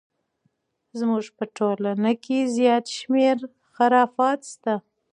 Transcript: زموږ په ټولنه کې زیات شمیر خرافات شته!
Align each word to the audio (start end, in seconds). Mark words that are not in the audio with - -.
زموږ 0.99 1.25
په 1.37 1.45
ټولنه 1.57 2.11
کې 2.23 2.37
زیات 2.55 2.85
شمیر 2.97 3.37
خرافات 3.73 4.39
شته! 4.51 4.75